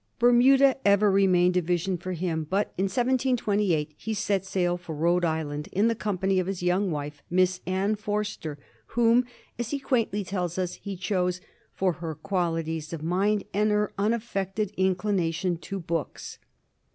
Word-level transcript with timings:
Bermuda 0.17 0.77
ever 0.83 1.11
re 1.11 1.27
mained 1.27 1.55
a 1.57 1.61
vision 1.61 1.95
for 1.95 2.13
him; 2.13 2.43
but 2.49 2.73
in 2.75 2.85
1728 2.85 3.93
he 3.95 4.15
set 4.15 4.43
sail 4.43 4.75
for 4.75 4.95
Rhode 4.95 5.23
Island 5.23 5.69
in 5.71 5.89
the 5.89 5.93
company 5.95 6.39
of 6.39 6.47
his 6.47 6.63
young 6.63 6.89
wife, 6.89 7.21
Miss 7.29 7.61
Anne 7.67 7.93
Forster, 7.93 8.57
whom, 8.97 9.25
as 9.59 9.69
he 9.69 9.77
quaintly 9.77 10.23
tells 10.23 10.57
us, 10.57 10.73
he 10.81 10.97
chose" 10.97 11.39
for 11.75 11.93
her 12.01 12.15
qualities 12.15 12.93
of 12.93 13.03
mind 13.03 13.43
and 13.53 13.69
her 13.69 13.93
unaffected 13.95 14.71
inclination 14.75 15.55
to 15.57 15.79
books." 15.79 16.39